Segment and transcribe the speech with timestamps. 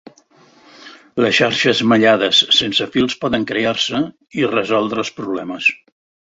[1.25, 4.01] Les xarxes mallades sense fils poden crear-se
[4.41, 5.71] i resoldre els problemes.